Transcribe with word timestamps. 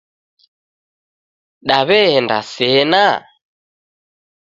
Daw'eenda 1.67 2.39
sena? 2.53 3.07